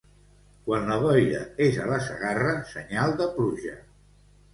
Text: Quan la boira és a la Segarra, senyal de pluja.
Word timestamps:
Quan 0.69 0.87
la 0.91 0.95
boira 1.03 1.41
és 1.65 1.77
a 1.83 1.85
la 1.89 1.99
Segarra, 2.05 2.55
senyal 2.71 3.13
de 3.21 3.29
pluja. 3.37 3.75